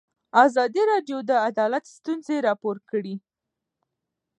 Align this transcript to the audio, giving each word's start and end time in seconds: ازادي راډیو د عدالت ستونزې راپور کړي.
ازادي 0.45 0.81
راډیو 0.91 1.17
د 1.29 1.31
عدالت 1.49 1.83
ستونزې 1.95 2.35
راپور 2.47 2.75
کړي. 2.89 3.15